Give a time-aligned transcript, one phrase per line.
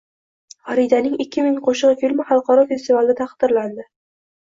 [0.69, 3.91] Faridaning ikki ming qo‘shig‘i filmi xalqaro festivalda taqdirlandi